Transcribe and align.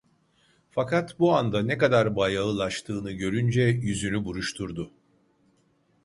Fakat 0.71 1.19
bu 1.19 1.33
anda 1.35 1.61
ne 1.63 1.77
kadar 1.77 2.15
bayağılaştığını 2.15 3.11
görünce 3.11 3.61
yüzünü 3.61 4.25
buruşturdu. 4.25 4.91